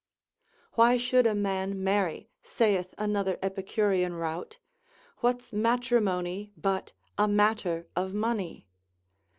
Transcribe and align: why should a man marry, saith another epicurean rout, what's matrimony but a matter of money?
why 0.71 0.97
should 0.97 1.27
a 1.27 1.35
man 1.35 1.83
marry, 1.83 2.31
saith 2.41 2.95
another 2.97 3.37
epicurean 3.43 4.15
rout, 4.15 4.57
what's 5.17 5.53
matrimony 5.53 6.51
but 6.57 6.91
a 7.19 7.27
matter 7.27 7.85
of 7.95 8.11
money? 8.11 8.65